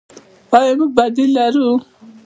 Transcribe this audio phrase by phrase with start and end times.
[0.57, 1.67] آیا موږ بدیل لرو؟